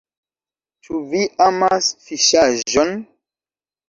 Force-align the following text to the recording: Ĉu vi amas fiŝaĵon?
Ĉu 0.85 1.01
vi 1.11 1.19
amas 1.47 1.89
fiŝaĵon? 2.05 2.95